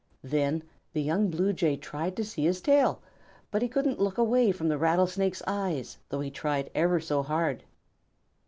[0.23, 0.63] Then
[0.93, 3.03] the young Blue Jay tried to see his tail,
[3.51, 7.63] but he couldn't look away from the Rattlesnake's eyes, though he tried ever so hard.